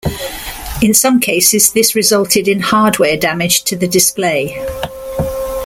In 0.81 0.95
some 0.95 1.19
cases 1.19 1.73
this 1.73 1.93
resulted 1.93 2.47
in 2.47 2.59
hardware 2.59 3.15
damage 3.17 3.65
to 3.65 3.75
the 3.75 3.87
display. 3.87 4.55